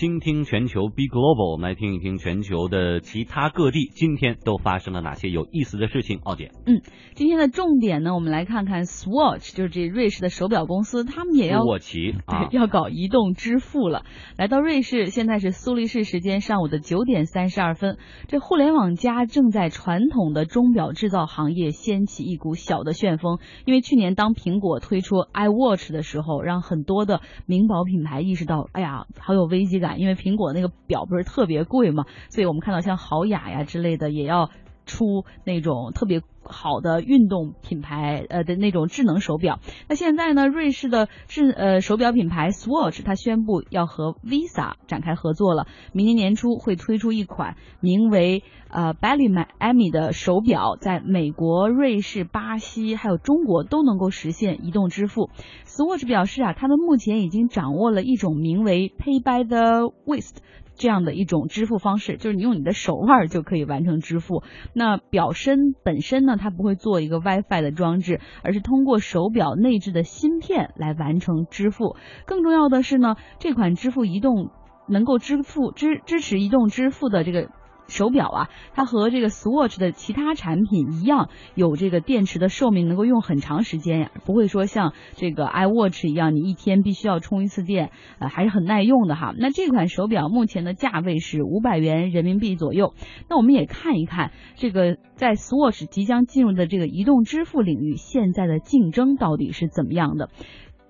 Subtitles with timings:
[0.00, 6.20] 倾听全球 Be Global，我们来听一听全球的其他各地今天都发生了哪些有意思的事情。
[6.22, 6.80] 奥姐，嗯，
[7.12, 14.06] 今天的重点呢，我们来看看 Swatch，就是这瑞士的手表公司，他们也要沃奇啊，要搞移动支付了。
[14.38, 34.50] 来到瑞士，现在是苏黎世时间上午的九点三十二分，这互联网加正在传统的钟表制造行业掀起一股小的旋风，因为去年当苹果推出 iWatch 的时候，让很多的名表品牌意识到，哎呀，好有危机感，因为苹果那个表不是特别贵嘛，所以我们看到像豪雅呀之类的也要
[34.90, 39.60] 出那种特别好的运动品牌呃的那种智能手表。
[39.88, 55.30] 那现在呢，瑞士的智呃手表品牌 Swatch 它宣布要和 Visa 展开合作了，明年年初会推出一款名为呃 Bellamy 的手表，在美国、瑞士、巴西还有中国都能够实现移动支付。
[55.66, 60.36] Swatch 表示啊，他们目前已经掌握了一种名为 Pay by the Wrist
[60.80, 64.42] 这样的一种支付方式，就是你用你的手腕就可以完成支付。
[64.72, 71.96] 那表身本身呢，它不会做一个 WiFi 的装置，而是通过手表内置的芯片来完成支付。
[72.24, 74.48] 更重要的是呢，这款支付移动
[74.88, 77.50] 能够支付支支持移动支付的这个。
[77.90, 89.34] 手表啊，它和这个 Swatch 的其他产品一样，有这个电池的寿命能够用很长时间呀，不会说像这个 iWatch 一样，你一天必须要充一次电，呃，还是很耐用的哈。
[89.36, 92.94] 那这款手表目前的价位是五百元人民币左右。
[93.28, 100.30] 那我们也看一看这个在 Swatch 即将进入的这个移动支付领域，现在的竞争到底是怎么样的？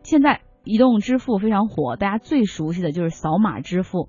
[0.02, 4.08] 现在移动支付非常火，大家最熟悉的就是扫码支付。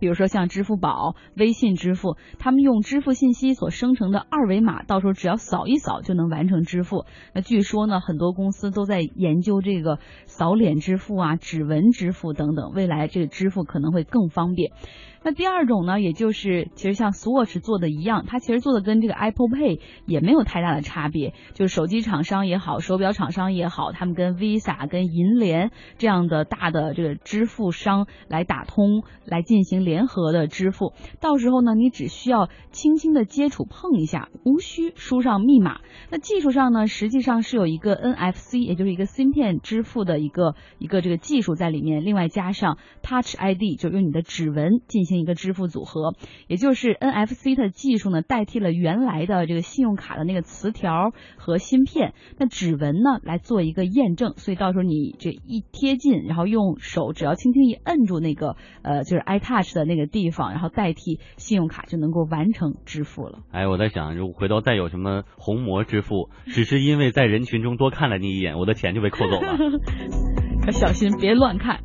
[0.00, 7.04] 比如说像支付宝、微信支付，他们用支付信息所生成的二维码，到时候只要扫一扫就能完成支付。
[7.34, 14.72] 那据说呢，很多公司都在研究这个扫脸支付啊、指纹支付等等，未来这个支付可能会更方便。
[15.24, 30.92] 那第二种呢，也就是其实像 Swatch 做的一样，它其实做的跟这个 Apple Pay 也没有太大的差别，就是手机厂商也好，手表厂商也好，他们跟 Visa、跟银联这样的大的这个支付商来打通，来进行联合的支付。
[31.20, 35.80] 到时候呢，你只需要轻轻的接触碰一下，无需输上密码。
[36.10, 45.12] 那技术上呢，实际上是有一个 NFC，也就是一个芯片支付的一个一个这个技术在里面，另外加上 Touch ID，就用你的指纹进行。
[45.22, 46.14] 一个支付组合，
[46.48, 63.40] 也就是 NFC 的技术呢，代替了原来的这个信用卡的那个磁条和芯片，那指纹呢来做一个验证，所以到时候你这一贴近，然后用手只要轻轻一摁住那个呃就是 iTouch 的那个地方，然后代替信用卡就能够完成支付了。
[63.50, 69.56] 哎，我在想，如果回头再有什么虹膜支付，只是因为在人群中多看了你一眼，我的钱就被扣走了，
[70.64, 71.82] 可小心别乱看。